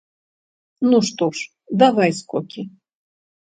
Ну 0.91 0.97
што 1.09 1.27
ж, 1.41 1.43
давай 1.85 2.17
скокі! 2.21 2.61